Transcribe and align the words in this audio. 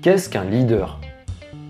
Qu'est-ce 0.00 0.28
qu'un 0.28 0.44
leader? 0.44 1.00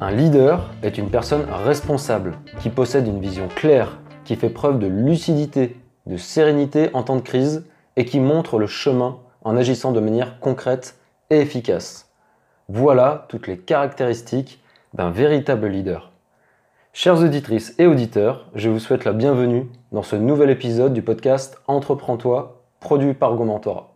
Un 0.03 0.11
leader 0.11 0.69
est 0.83 0.99
une 0.99 1.09
personne 1.09 1.47
responsable, 1.49 2.37
qui 2.61 2.69
possède 2.69 3.07
une 3.07 3.21
vision 3.21 3.49
claire, 3.49 4.01
qui 4.25 4.37
fait 4.37 4.51
preuve 4.51 4.79
de 4.79 4.87
lucidité, 4.87 5.77
de 6.05 6.19
sérénité 6.19 6.91
en 6.93 7.03
temps 7.03 7.17
de 7.17 7.23
crise 7.23 7.65
et 7.97 8.05
qui 8.05 8.21
montre 8.21 8.59
le 8.59 8.67
chemin 8.67 9.17
en 9.45 9.57
agissant 9.57 9.93
de 9.93 10.01
manière 10.01 10.41
concrète 10.41 10.99
et 11.31 11.41
efficace. 11.41 12.11
Voilà 12.69 13.25
toutes 13.31 13.47
les 13.47 13.57
caractéristiques 13.57 14.63
d'un 14.93 15.11
véritable 15.11 15.67
leader. 15.69 16.13
Chères 16.93 17.23
auditrices 17.23 17.75
et 17.79 17.87
auditeurs, 17.87 18.51
je 18.55 18.69
vous 18.69 18.79
souhaite 18.79 19.07
la 19.07 19.15
bienvenue 19.15 19.71
dans 19.91 20.03
ce 20.03 20.17
nouvel 20.17 20.51
épisode 20.51 20.93
du 20.93 21.01
podcast 21.01 21.63
Entreprends-toi, 21.67 22.63
produit 22.79 23.15
par 23.15 23.37
Gomentora. 23.37 23.95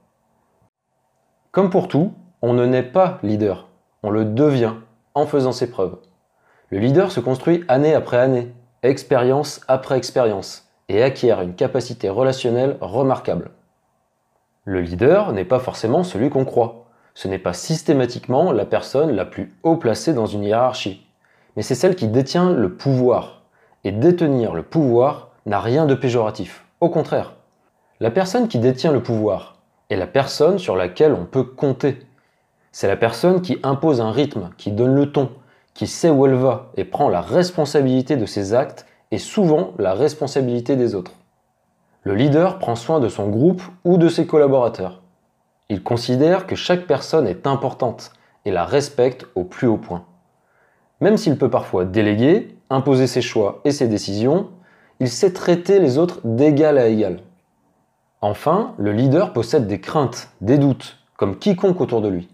Comme 1.50 1.68
pour 1.68 1.88
tout, 1.88 2.14
on 2.40 2.54
ne 2.54 2.64
naît 2.64 2.82
pas 2.82 3.18
leader, 3.22 3.68
on 4.02 4.10
le 4.10 4.24
devient 4.24 4.74
en 5.14 5.26
faisant 5.26 5.52
ses 5.52 5.70
preuves. 5.70 5.96
Le 6.70 6.78
leader 6.78 7.12
se 7.12 7.20
construit 7.20 7.64
année 7.68 7.94
après 7.94 8.16
année, 8.16 8.52
expérience 8.82 9.60
après 9.68 9.96
expérience, 9.96 10.68
et 10.88 11.02
acquiert 11.02 11.40
une 11.40 11.54
capacité 11.54 12.08
relationnelle 12.08 12.76
remarquable. 12.80 13.50
Le 14.64 14.80
leader 14.80 15.32
n'est 15.32 15.44
pas 15.44 15.58
forcément 15.58 16.04
celui 16.04 16.30
qu'on 16.30 16.44
croit. 16.44 16.86
Ce 17.14 17.28
n'est 17.28 17.38
pas 17.38 17.52
systématiquement 17.52 18.52
la 18.52 18.64
personne 18.64 19.10
la 19.12 19.24
plus 19.24 19.54
haut 19.62 19.76
placée 19.76 20.14
dans 20.14 20.26
une 20.26 20.44
hiérarchie, 20.44 21.06
mais 21.56 21.62
c'est 21.62 21.74
celle 21.74 21.96
qui 21.96 22.08
détient 22.08 22.52
le 22.52 22.74
pouvoir. 22.74 23.42
Et 23.84 23.92
détenir 23.92 24.54
le 24.54 24.62
pouvoir 24.62 25.30
n'a 25.44 25.60
rien 25.60 25.86
de 25.86 25.94
péjoratif. 25.94 26.64
Au 26.80 26.88
contraire, 26.88 27.34
la 28.00 28.10
personne 28.10 28.48
qui 28.48 28.58
détient 28.58 28.92
le 28.92 29.02
pouvoir 29.02 29.56
est 29.90 29.96
la 29.96 30.06
personne 30.06 30.58
sur 30.58 30.76
laquelle 30.76 31.12
on 31.12 31.24
peut 31.24 31.44
compter. 31.44 31.98
C'est 32.72 32.88
la 32.88 32.96
personne 32.96 33.42
qui 33.42 33.58
impose 33.62 34.00
un 34.00 34.10
rythme, 34.10 34.48
qui 34.56 34.72
donne 34.72 34.94
le 34.94 35.12
ton, 35.12 35.30
qui 35.74 35.86
sait 35.86 36.08
où 36.08 36.26
elle 36.26 36.34
va 36.34 36.70
et 36.76 36.84
prend 36.84 37.10
la 37.10 37.20
responsabilité 37.20 38.16
de 38.16 38.24
ses 38.24 38.54
actes 38.54 38.86
et 39.10 39.18
souvent 39.18 39.72
la 39.78 39.92
responsabilité 39.92 40.74
des 40.74 40.94
autres. 40.94 41.12
Le 42.02 42.14
leader 42.14 42.58
prend 42.58 42.74
soin 42.74 42.98
de 42.98 43.08
son 43.08 43.28
groupe 43.28 43.62
ou 43.84 43.98
de 43.98 44.08
ses 44.08 44.26
collaborateurs. 44.26 45.02
Il 45.68 45.82
considère 45.82 46.46
que 46.46 46.56
chaque 46.56 46.86
personne 46.86 47.26
est 47.26 47.46
importante 47.46 48.12
et 48.46 48.50
la 48.50 48.64
respecte 48.64 49.26
au 49.34 49.44
plus 49.44 49.66
haut 49.66 49.76
point. 49.76 50.04
Même 51.00 51.18
s'il 51.18 51.36
peut 51.36 51.50
parfois 51.50 51.84
déléguer, 51.84 52.56
imposer 52.70 53.06
ses 53.06 53.22
choix 53.22 53.60
et 53.64 53.70
ses 53.70 53.86
décisions, 53.86 54.48
il 54.98 55.08
sait 55.08 55.32
traiter 55.32 55.78
les 55.78 55.98
autres 55.98 56.20
d'égal 56.24 56.78
à 56.78 56.88
égal. 56.88 57.20
Enfin, 58.22 58.74
le 58.78 58.92
leader 58.92 59.32
possède 59.32 59.66
des 59.66 59.80
craintes, 59.80 60.30
des 60.40 60.58
doutes, 60.58 60.98
comme 61.16 61.38
quiconque 61.38 61.80
autour 61.80 62.00
de 62.00 62.08
lui. 62.08 62.28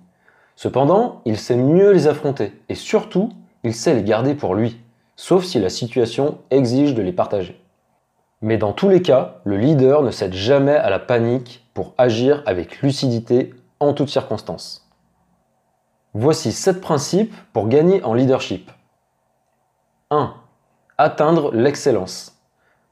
Cependant, 0.58 1.22
il 1.24 1.38
sait 1.38 1.54
mieux 1.54 1.92
les 1.92 2.08
affronter 2.08 2.52
et 2.68 2.74
surtout, 2.74 3.30
il 3.62 3.72
sait 3.72 3.94
les 3.94 4.02
garder 4.02 4.34
pour 4.34 4.56
lui, 4.56 4.80
sauf 5.14 5.44
si 5.44 5.60
la 5.60 5.70
situation 5.70 6.38
exige 6.50 6.94
de 6.94 7.02
les 7.02 7.12
partager. 7.12 7.62
Mais 8.42 8.58
dans 8.58 8.72
tous 8.72 8.88
les 8.88 9.00
cas, 9.00 9.36
le 9.44 9.56
leader 9.56 10.02
ne 10.02 10.10
cède 10.10 10.32
jamais 10.32 10.74
à 10.74 10.90
la 10.90 10.98
panique 10.98 11.64
pour 11.74 11.94
agir 11.96 12.42
avec 12.44 12.82
lucidité 12.82 13.54
en 13.78 13.92
toutes 13.92 14.08
circonstances. 14.08 14.90
Voici 16.12 16.50
7 16.50 16.80
principes 16.80 17.36
pour 17.52 17.68
gagner 17.68 18.02
en 18.02 18.12
leadership. 18.12 18.72
1. 20.10 20.34
Atteindre 20.96 21.54
l'excellence. 21.54 22.36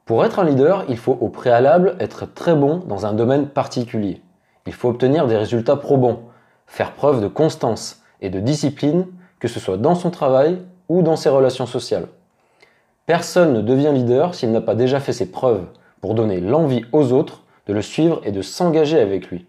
Pour 0.05 0.25
être 0.25 0.39
un 0.39 0.45
leader, 0.45 0.85
il 0.89 0.99
faut 0.99 1.19
au 1.21 1.31
préalable 1.31 1.97
être 1.99 2.33
très 2.33 2.55
bon 2.55 2.85
dans 2.87 3.07
un 3.07 3.13
domaine 3.13 3.49
particulier. 3.49 4.23
Il 4.69 4.73
faut 4.73 4.89
obtenir 4.89 5.27
des 5.27 5.37
résultats 5.37 5.75
probants, 5.75 6.31
faire 6.67 6.93
preuve 6.93 7.21
de 7.21 7.29
constance 7.29 8.03
et 8.21 8.31
de 8.31 8.41
discipline, 8.41 9.07
que 9.39 9.49
ce 9.49 9.61
soit 9.61 9.77
dans 9.77 9.95
son 9.95 10.11
travail 10.11 10.59
ou 10.89 11.03
dans 11.03 11.17
ses 11.17 11.29
relations 11.29 11.67
sociales. 11.67 12.09
Personne 13.07 13.53
ne 13.53 13.61
devient 13.61 13.93
leader 13.93 14.35
s'il 14.35 14.51
n'a 14.51 14.61
pas 14.61 14.75
déjà 14.75 15.01
fait 15.01 15.13
ses 15.13 15.31
preuves 15.31 15.67
pour 16.01 16.15
donner 16.15 16.41
l'envie 16.41 16.85
aux 16.93 17.13
autres 17.13 17.45
de 17.67 17.73
le 17.73 17.83
suivre 17.83 18.21
et 18.25 18.33
de 18.33 18.43
s'engager 18.43 18.99
avec 18.99 19.29
lui. 19.29 19.47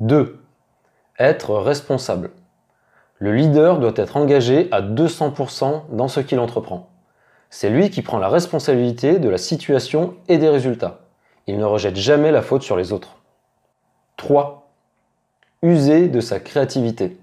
2. 0.00 0.40
Être 1.18 1.54
responsable. 1.54 2.30
Le 3.18 3.32
leader 3.32 3.78
doit 3.78 3.92
être 3.96 4.16
engagé 4.16 4.68
à 4.72 4.82
200% 4.82 5.82
dans 5.90 6.08
ce 6.08 6.20
qu'il 6.20 6.40
entreprend. 6.40 6.90
C'est 7.48 7.70
lui 7.70 7.88
qui 7.88 8.02
prend 8.02 8.18
la 8.18 8.28
responsabilité 8.28 9.18
de 9.18 9.28
la 9.28 9.38
situation 9.38 10.14
et 10.28 10.38
des 10.38 10.48
résultats. 10.48 11.00
Il 11.46 11.56
ne 11.58 11.64
rejette 11.64 11.96
jamais 11.96 12.32
la 12.32 12.42
faute 12.42 12.62
sur 12.62 12.76
les 12.76 12.92
autres. 12.92 13.16
3 14.16 14.63
user 15.64 16.08
de 16.08 16.20
sa 16.20 16.40
créativité. 16.40 17.16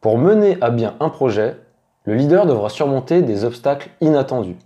Pour 0.00 0.18
mener 0.18 0.58
à 0.60 0.70
bien 0.70 0.96
un 0.98 1.08
projet, 1.08 1.56
le 2.04 2.14
leader 2.14 2.46
devra 2.46 2.68
surmonter 2.68 3.22
des 3.22 3.44
obstacles 3.44 3.90
inattendus. 4.00 4.56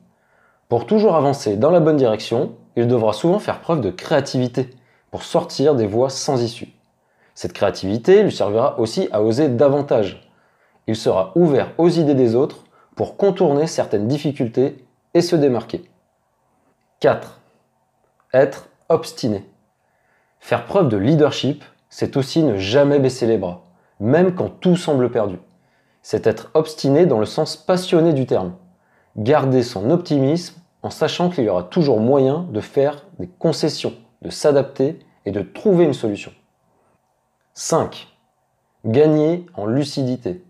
Pour 0.71 0.87
toujours 0.87 1.15
avancer 1.15 1.57
dans 1.57 1.71
la 1.71 1.81
bonne 1.81 1.99
direction, 1.99 2.55
il 2.77 2.89
devra 2.89 3.13
souvent 3.13 3.39
faire 3.39 3.61
preuve 3.61 3.83
de 3.83 3.91
créativité 3.91 4.71
pour 5.11 5.23
sortir 5.23 5.75
des 5.75 5.87
voies 5.87 6.09
sans 6.09 6.43
issue. 6.43 6.69
Cette 7.35 7.53
créativité 7.53 8.23
lui 8.23 8.33
servira 8.33 8.81
aussi 8.81 9.09
à 9.13 9.23
oser 9.23 9.49
davantage. 9.49 10.29
Il 10.87 10.97
sera 10.97 11.33
ouvert 11.37 11.73
aux 11.77 11.91
idées 11.91 12.15
des 12.15 12.35
autres 12.35 12.65
pour 12.97 13.17
contourner 13.17 13.67
certaines 13.67 14.09
difficultés 14.09 14.85
et 15.13 15.21
se 15.21 15.37
démarquer. 15.37 15.89
4. 17.01 17.39
Être 18.33 18.69
obstiné. 18.89 19.45
Faire 20.41 20.65
preuve 20.65 20.89
de 20.89 20.97
leadership 20.97 21.63
c'est 21.91 22.17
aussi 22.17 22.43
ne 22.43 22.57
jamais 22.57 22.99
baisser 22.99 23.27
les 23.27 23.39
bras, 23.39 23.65
même 24.01 24.35
quand 24.35 24.49
tout 24.49 24.77
semble 24.77 25.11
perdu. 25.11 25.37
C'est 26.03 26.27
être 26.27 26.51
obstiné 26.55 27.07
dans 27.07 27.19
le 27.19 27.27
sens 27.27 27.57
passionné 27.57 28.13
du 28.13 28.27
terme. 28.27 28.55
Garder 29.17 29.63
son 29.63 29.91
optimisme 29.91 30.61
en 30.83 30.91
sachant 30.91 31.29
qu'il 31.29 31.45
y 31.45 31.49
aura 31.49 31.65
toujours 31.65 32.01
moyen 32.01 32.47
de 32.51 32.61
faire 32.61 33.07
des 33.19 33.27
concessions, 33.27 33.95
de 34.23 34.31
s'adapter 34.31 35.01
et 35.25 35.33
de 35.33 35.43
trouver 35.43 35.85
une 35.85 35.95
solution. 35.95 36.33
5. 37.55 38.07
Gagner 38.85 39.47
en 39.55 39.67
lucidité. 39.67 40.45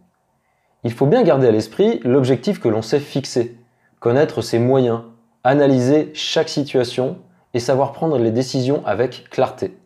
Il 0.84 0.92
faut 0.92 1.06
bien 1.06 1.22
garder 1.22 1.48
à 1.48 1.50
l'esprit 1.50 2.00
l'objectif 2.04 2.60
que 2.60 2.68
l'on 2.68 2.82
s'est 2.82 3.00
fixé, 3.00 3.56
connaître 4.00 4.42
ses 4.42 4.58
moyens, 4.58 5.00
analyser 5.42 6.10
chaque 6.12 6.50
situation 6.50 7.18
et 7.54 7.60
savoir 7.60 7.92
prendre 7.92 8.18
les 8.18 8.30
décisions 8.30 8.82
avec 8.84 9.30
clarté. 9.30 9.77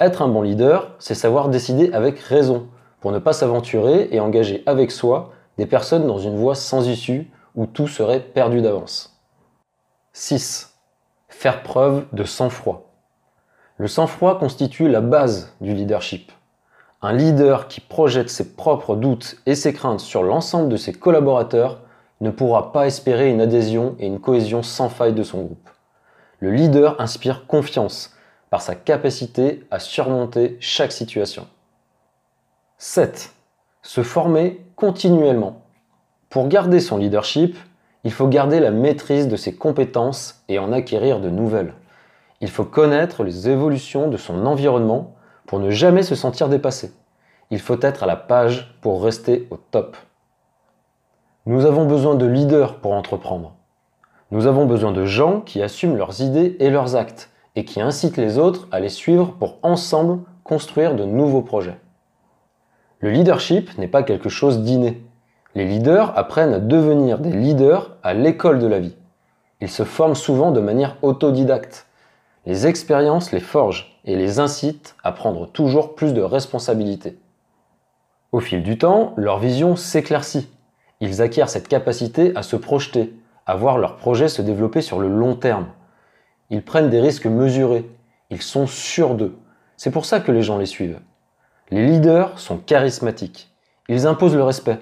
Être 0.00 0.22
un 0.22 0.28
bon 0.28 0.42
leader, 0.42 0.94
c'est 1.00 1.16
savoir 1.16 1.48
décider 1.48 1.92
avec 1.92 2.20
raison, 2.20 2.68
pour 3.00 3.10
ne 3.10 3.18
pas 3.18 3.32
s'aventurer 3.32 4.08
et 4.12 4.20
engager 4.20 4.62
avec 4.66 4.92
soi 4.92 5.32
des 5.56 5.66
personnes 5.66 6.06
dans 6.06 6.18
une 6.18 6.36
voie 6.36 6.54
sans 6.54 6.86
issue 6.88 7.28
où 7.56 7.66
tout 7.66 7.88
serait 7.88 8.20
perdu 8.20 8.60
d'avance. 8.60 9.18
6. 10.12 10.72
Faire 11.28 11.64
preuve 11.64 12.06
de 12.12 12.22
sang-froid. 12.22 12.92
Le 13.76 13.88
sang-froid 13.88 14.38
constitue 14.38 14.88
la 14.88 15.00
base 15.00 15.52
du 15.60 15.74
leadership. 15.74 16.30
Un 17.02 17.12
leader 17.12 17.66
qui 17.66 17.80
projette 17.80 18.30
ses 18.30 18.54
propres 18.54 18.94
doutes 18.94 19.36
et 19.46 19.56
ses 19.56 19.72
craintes 19.72 20.00
sur 20.00 20.22
l'ensemble 20.22 20.68
de 20.68 20.76
ses 20.76 20.92
collaborateurs 20.92 21.80
ne 22.20 22.30
pourra 22.30 22.72
pas 22.72 22.86
espérer 22.86 23.30
une 23.30 23.40
adhésion 23.40 23.96
et 23.98 24.06
une 24.06 24.20
cohésion 24.20 24.62
sans 24.62 24.88
faille 24.88 25.12
de 25.12 25.24
son 25.24 25.42
groupe. 25.42 25.70
Le 26.38 26.52
leader 26.52 27.00
inspire 27.00 27.48
confiance, 27.48 28.16
par 28.50 28.62
sa 28.62 28.74
capacité 28.74 29.66
à 29.70 29.78
surmonter 29.78 30.56
chaque 30.60 30.92
situation. 30.92 31.46
7. 32.78 33.34
Se 33.82 34.02
former 34.02 34.64
continuellement. 34.76 35.62
Pour 36.30 36.48
garder 36.48 36.80
son 36.80 36.98
leadership, 36.98 37.56
il 38.04 38.12
faut 38.12 38.28
garder 38.28 38.60
la 38.60 38.70
maîtrise 38.70 39.28
de 39.28 39.36
ses 39.36 39.54
compétences 39.54 40.42
et 40.48 40.58
en 40.58 40.72
acquérir 40.72 41.20
de 41.20 41.30
nouvelles. 41.30 41.74
Il 42.40 42.50
faut 42.50 42.64
connaître 42.64 43.24
les 43.24 43.48
évolutions 43.48 44.08
de 44.08 44.16
son 44.16 44.46
environnement 44.46 45.14
pour 45.46 45.58
ne 45.58 45.70
jamais 45.70 46.02
se 46.02 46.14
sentir 46.14 46.48
dépassé. 46.48 46.92
Il 47.50 47.58
faut 47.58 47.80
être 47.80 48.02
à 48.02 48.06
la 48.06 48.16
page 48.16 48.78
pour 48.80 49.02
rester 49.02 49.48
au 49.50 49.56
top. 49.56 49.96
Nous 51.46 51.64
avons 51.64 51.86
besoin 51.86 52.14
de 52.14 52.26
leaders 52.26 52.76
pour 52.76 52.92
entreprendre. 52.92 53.54
Nous 54.30 54.46
avons 54.46 54.66
besoin 54.66 54.92
de 54.92 55.06
gens 55.06 55.40
qui 55.40 55.62
assument 55.62 55.96
leurs 55.96 56.20
idées 56.20 56.56
et 56.60 56.68
leurs 56.68 56.94
actes 56.94 57.30
et 57.58 57.64
qui 57.64 57.80
incite 57.80 58.16
les 58.16 58.38
autres 58.38 58.68
à 58.70 58.78
les 58.78 58.88
suivre 58.88 59.32
pour 59.32 59.56
ensemble 59.64 60.20
construire 60.44 60.94
de 60.94 61.04
nouveaux 61.04 61.42
projets. 61.42 61.76
Le 63.00 63.10
leadership 63.10 63.76
n'est 63.78 63.88
pas 63.88 64.04
quelque 64.04 64.28
chose 64.28 64.60
d'inné. 64.60 65.02
Les 65.56 65.64
leaders 65.64 66.16
apprennent 66.16 66.54
à 66.54 66.60
devenir 66.60 67.18
des 67.18 67.32
leaders 67.32 67.96
à 68.04 68.14
l'école 68.14 68.60
de 68.60 68.68
la 68.68 68.78
vie. 68.78 68.94
Ils 69.60 69.68
se 69.68 69.82
forment 69.82 70.14
souvent 70.14 70.52
de 70.52 70.60
manière 70.60 70.98
autodidacte. 71.02 71.88
Les 72.46 72.68
expériences 72.68 73.32
les 73.32 73.40
forgent 73.40 73.98
et 74.04 74.14
les 74.14 74.38
incitent 74.38 74.94
à 75.02 75.10
prendre 75.10 75.50
toujours 75.50 75.96
plus 75.96 76.14
de 76.14 76.22
responsabilités. 76.22 77.18
Au 78.30 78.38
fil 78.38 78.62
du 78.62 78.78
temps, 78.78 79.14
leur 79.16 79.40
vision 79.40 79.74
s'éclaircit. 79.74 80.48
Ils 81.00 81.22
acquièrent 81.22 81.50
cette 81.50 81.66
capacité 81.66 82.30
à 82.36 82.44
se 82.44 82.54
projeter, 82.54 83.18
à 83.46 83.56
voir 83.56 83.78
leurs 83.78 83.96
projets 83.96 84.28
se 84.28 84.42
développer 84.42 84.80
sur 84.80 85.00
le 85.00 85.08
long 85.08 85.34
terme. 85.34 85.66
Ils 86.50 86.64
prennent 86.64 86.90
des 86.90 87.00
risques 87.00 87.26
mesurés. 87.26 87.90
Ils 88.30 88.42
sont 88.42 88.66
sûrs 88.66 89.14
d'eux. 89.14 89.36
C'est 89.76 89.90
pour 89.90 90.04
ça 90.04 90.20
que 90.20 90.32
les 90.32 90.42
gens 90.42 90.58
les 90.58 90.66
suivent. 90.66 91.00
Les 91.70 91.86
leaders 91.86 92.38
sont 92.38 92.56
charismatiques. 92.56 93.52
Ils 93.88 94.06
imposent 94.06 94.36
le 94.36 94.42
respect. 94.42 94.78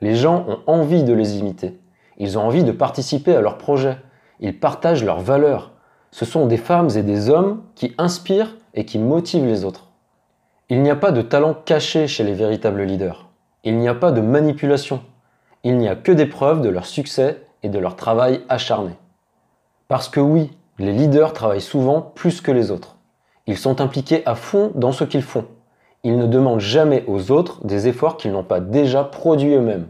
Les 0.00 0.14
gens 0.14 0.44
ont 0.48 0.60
envie 0.66 1.04
de 1.04 1.12
les 1.12 1.38
imiter. 1.38 1.78
Ils 2.18 2.38
ont 2.38 2.42
envie 2.42 2.64
de 2.64 2.72
participer 2.72 3.34
à 3.34 3.40
leurs 3.40 3.58
projets. 3.58 3.98
Ils 4.40 4.58
partagent 4.58 5.04
leurs 5.04 5.20
valeurs. 5.20 5.72
Ce 6.10 6.24
sont 6.24 6.46
des 6.46 6.56
femmes 6.56 6.90
et 6.96 7.02
des 7.02 7.30
hommes 7.30 7.62
qui 7.74 7.94
inspirent 7.98 8.56
et 8.74 8.84
qui 8.84 8.98
motivent 8.98 9.46
les 9.46 9.64
autres. 9.64 9.90
Il 10.68 10.82
n'y 10.82 10.90
a 10.90 10.96
pas 10.96 11.12
de 11.12 11.22
talent 11.22 11.54
caché 11.54 12.06
chez 12.06 12.24
les 12.24 12.34
véritables 12.34 12.82
leaders. 12.82 13.28
Il 13.64 13.78
n'y 13.78 13.88
a 13.88 13.94
pas 13.94 14.12
de 14.12 14.20
manipulation. 14.20 15.02
Il 15.64 15.76
n'y 15.76 15.88
a 15.88 15.96
que 15.96 16.12
des 16.12 16.26
preuves 16.26 16.62
de 16.62 16.68
leur 16.68 16.86
succès 16.86 17.42
et 17.62 17.68
de 17.68 17.78
leur 17.78 17.96
travail 17.96 18.40
acharné. 18.48 18.92
Parce 19.88 20.08
que 20.08 20.20
oui, 20.20 20.50
les 20.82 20.92
leaders 20.92 21.32
travaillent 21.32 21.60
souvent 21.60 22.00
plus 22.00 22.40
que 22.40 22.50
les 22.50 22.70
autres. 22.70 22.96
Ils 23.46 23.58
sont 23.58 23.80
impliqués 23.80 24.22
à 24.26 24.34
fond 24.34 24.72
dans 24.74 24.92
ce 24.92 25.04
qu'ils 25.04 25.22
font. 25.22 25.46
Ils 26.04 26.16
ne 26.16 26.26
demandent 26.26 26.60
jamais 26.60 27.04
aux 27.06 27.30
autres 27.30 27.64
des 27.64 27.88
efforts 27.88 28.16
qu'ils 28.16 28.32
n'ont 28.32 28.42
pas 28.42 28.60
déjà 28.60 29.04
produits 29.04 29.54
eux-mêmes. 29.54 29.88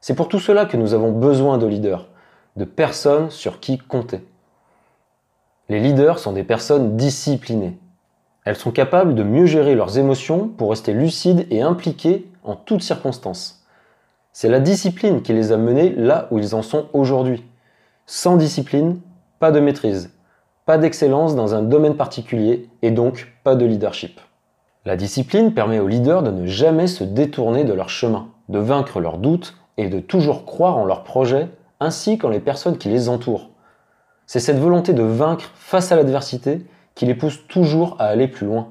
C'est 0.00 0.14
pour 0.14 0.28
tout 0.28 0.38
cela 0.38 0.66
que 0.66 0.76
nous 0.76 0.94
avons 0.94 1.12
besoin 1.12 1.58
de 1.58 1.66
leaders, 1.66 2.08
de 2.56 2.64
personnes 2.64 3.30
sur 3.30 3.60
qui 3.60 3.78
compter. 3.78 4.24
Les 5.68 5.80
leaders 5.80 6.18
sont 6.18 6.32
des 6.32 6.44
personnes 6.44 6.96
disciplinées. 6.96 7.78
Elles 8.44 8.56
sont 8.56 8.70
capables 8.70 9.14
de 9.14 9.22
mieux 9.22 9.46
gérer 9.46 9.74
leurs 9.74 9.98
émotions 9.98 10.48
pour 10.48 10.70
rester 10.70 10.92
lucides 10.92 11.46
et 11.50 11.62
impliquées 11.62 12.30
en 12.42 12.54
toutes 12.54 12.82
circonstances. 12.82 13.64
C'est 14.32 14.48
la 14.48 14.60
discipline 14.60 15.22
qui 15.22 15.32
les 15.32 15.52
a 15.52 15.56
menés 15.56 15.90
là 15.90 16.28
où 16.30 16.38
ils 16.38 16.54
en 16.54 16.62
sont 16.62 16.86
aujourd'hui. 16.92 17.44
Sans 18.06 18.36
discipline, 18.36 19.00
pas 19.38 19.52
de 19.52 19.60
maîtrise, 19.60 20.10
pas 20.66 20.78
d'excellence 20.78 21.36
dans 21.36 21.54
un 21.54 21.62
domaine 21.62 21.96
particulier 21.96 22.70
et 22.80 22.90
donc 22.90 23.32
pas 23.44 23.54
de 23.54 23.66
leadership. 23.66 24.20
La 24.86 24.96
discipline 24.96 25.52
permet 25.52 25.78
aux 25.78 25.88
leaders 25.88 26.22
de 26.22 26.30
ne 26.30 26.46
jamais 26.46 26.86
se 26.86 27.04
détourner 27.04 27.64
de 27.64 27.72
leur 27.72 27.90
chemin, 27.90 28.28
de 28.48 28.58
vaincre 28.58 29.00
leurs 29.00 29.18
doutes 29.18 29.56
et 29.76 29.88
de 29.88 30.00
toujours 30.00 30.46
croire 30.46 30.78
en 30.78 30.84
leurs 30.84 31.04
projets 31.04 31.48
ainsi 31.80 32.16
qu'en 32.16 32.30
les 32.30 32.40
personnes 32.40 32.78
qui 32.78 32.88
les 32.88 33.08
entourent. 33.08 33.50
C'est 34.26 34.40
cette 34.40 34.58
volonté 34.58 34.94
de 34.94 35.02
vaincre 35.02 35.50
face 35.54 35.92
à 35.92 35.96
l'adversité 35.96 36.64
qui 36.94 37.04
les 37.04 37.14
pousse 37.14 37.46
toujours 37.46 37.96
à 37.98 38.04
aller 38.04 38.28
plus 38.28 38.46
loin. 38.46 38.68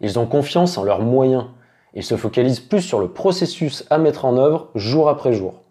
Ils 0.00 0.18
ont 0.18 0.26
confiance 0.26 0.76
en 0.76 0.84
leurs 0.84 1.00
moyens, 1.00 1.44
ils 1.94 2.02
se 2.02 2.16
focalisent 2.16 2.60
plus 2.60 2.82
sur 2.82 2.98
le 2.98 3.08
processus 3.08 3.86
à 3.88 3.98
mettre 3.98 4.24
en 4.26 4.36
œuvre 4.36 4.68
jour 4.74 5.08
après 5.08 5.32
jour, 5.32 5.62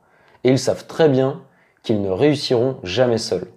et 0.44 0.50
ils 0.50 0.60
savent 0.60 0.88
très 0.88 1.10
bien 1.10 1.42
qu'ils 1.84 2.02
ne 2.02 2.10
réussiront 2.10 2.78
jamais 2.84 3.18
seuls. 3.18 3.48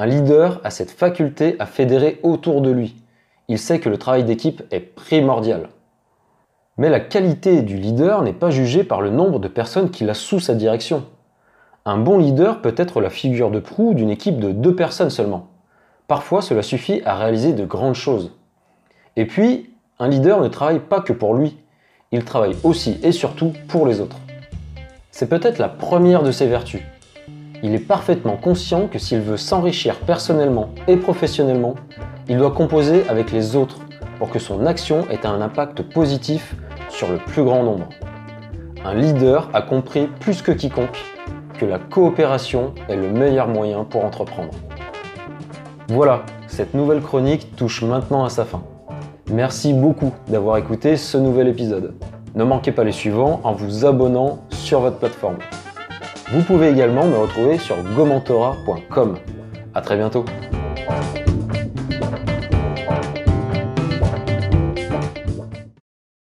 Un 0.00 0.06
leader 0.06 0.60
a 0.62 0.70
cette 0.70 0.92
faculté 0.92 1.56
à 1.58 1.66
fédérer 1.66 2.20
autour 2.22 2.60
de 2.60 2.70
lui. 2.70 2.94
Il 3.48 3.58
sait 3.58 3.80
que 3.80 3.88
le 3.88 3.98
travail 3.98 4.22
d'équipe 4.22 4.62
est 4.70 4.78
primordial. 4.78 5.70
Mais 6.76 6.88
la 6.88 7.00
qualité 7.00 7.62
du 7.62 7.76
leader 7.76 8.22
n'est 8.22 8.32
pas 8.32 8.50
jugée 8.50 8.84
par 8.84 9.00
le 9.00 9.10
nombre 9.10 9.40
de 9.40 9.48
personnes 9.48 9.90
qu'il 9.90 10.08
a 10.08 10.14
sous 10.14 10.38
sa 10.38 10.54
direction. 10.54 11.04
Un 11.84 11.98
bon 11.98 12.16
leader 12.16 12.62
peut 12.62 12.76
être 12.76 13.00
la 13.00 13.10
figure 13.10 13.50
de 13.50 13.58
proue 13.58 13.92
d'une 13.92 14.10
équipe 14.10 14.38
de 14.38 14.52
deux 14.52 14.76
personnes 14.76 15.10
seulement. 15.10 15.48
Parfois, 16.06 16.42
cela 16.42 16.62
suffit 16.62 17.02
à 17.04 17.16
réaliser 17.16 17.52
de 17.52 17.64
grandes 17.64 17.96
choses. 17.96 18.30
Et 19.16 19.26
puis, 19.26 19.74
un 19.98 20.06
leader 20.06 20.40
ne 20.40 20.46
travaille 20.46 20.78
pas 20.78 21.00
que 21.00 21.12
pour 21.12 21.34
lui, 21.34 21.56
il 22.12 22.24
travaille 22.24 22.54
aussi 22.62 23.00
et 23.02 23.10
surtout 23.10 23.52
pour 23.66 23.84
les 23.84 24.00
autres. 24.00 24.18
C'est 25.10 25.28
peut-être 25.28 25.58
la 25.58 25.68
première 25.68 26.22
de 26.22 26.30
ses 26.30 26.46
vertus. 26.46 26.82
Il 27.62 27.74
est 27.74 27.80
parfaitement 27.80 28.36
conscient 28.36 28.86
que 28.86 28.98
s'il 28.98 29.20
veut 29.20 29.36
s'enrichir 29.36 29.96
personnellement 30.00 30.70
et 30.86 30.96
professionnellement, 30.96 31.74
il 32.28 32.38
doit 32.38 32.52
composer 32.52 33.02
avec 33.08 33.32
les 33.32 33.56
autres 33.56 33.78
pour 34.18 34.30
que 34.30 34.38
son 34.38 34.66
action 34.66 35.04
ait 35.10 35.26
un 35.26 35.40
impact 35.40 35.82
positif 35.82 36.54
sur 36.88 37.10
le 37.10 37.18
plus 37.18 37.42
grand 37.42 37.64
nombre. 37.64 37.88
Un 38.84 38.94
leader 38.94 39.48
a 39.54 39.62
compris 39.62 40.06
plus 40.20 40.40
que 40.42 40.52
quiconque 40.52 41.04
que 41.58 41.66
la 41.66 41.78
coopération 41.78 42.74
est 42.88 42.96
le 42.96 43.10
meilleur 43.10 43.48
moyen 43.48 43.84
pour 43.84 44.04
entreprendre. 44.04 44.52
Voilà, 45.88 46.22
cette 46.46 46.74
nouvelle 46.74 47.00
chronique 47.00 47.56
touche 47.56 47.82
maintenant 47.82 48.24
à 48.24 48.28
sa 48.28 48.44
fin. 48.44 48.62
Merci 49.30 49.72
beaucoup 49.72 50.12
d'avoir 50.28 50.58
écouté 50.58 50.96
ce 50.96 51.18
nouvel 51.18 51.48
épisode. 51.48 51.94
Ne 52.34 52.44
manquez 52.44 52.72
pas 52.72 52.84
les 52.84 52.92
suivants 52.92 53.40
en 53.42 53.52
vous 53.52 53.84
abonnant 53.84 54.38
sur 54.50 54.80
votre 54.80 54.98
plateforme. 54.98 55.38
Vous 56.30 56.42
pouvez 56.42 56.68
également 56.68 57.06
me 57.06 57.16
retrouver 57.16 57.56
sur 57.56 57.82
gomentora.com. 57.96 59.16
A 59.74 59.80
très 59.80 59.96
bientôt 59.96 60.26